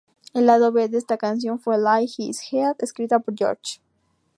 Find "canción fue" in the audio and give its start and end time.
1.19-1.77